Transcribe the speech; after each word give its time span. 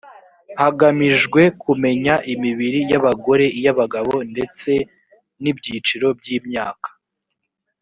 hagamijwe 0.61 1.41
kumenya 1.61 2.13
imibiri 2.33 2.79
y 2.91 2.95
abagore 2.99 3.45
iy 3.59 3.67
abagabo 3.73 4.13
ndetse 4.31 4.71
n 5.41 5.43
ibyiciro 5.51 6.07
by 6.19 6.27
imyaka 6.37 6.89